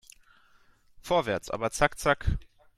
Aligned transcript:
Vorwärts, 1.03 1.51
aber 1.51 1.69
zack 1.69 1.99
zack 1.99 2.39